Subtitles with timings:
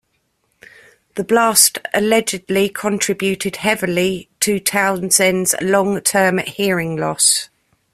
[1.13, 7.49] The blast allegedly contributed heavily to Townshend's long-term hearing loss.